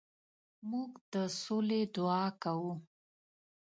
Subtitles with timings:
[0.69, 2.73] موږ د سولې دعا کوو.